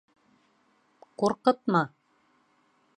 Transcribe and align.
Ҡурҡытма! 1.23 1.85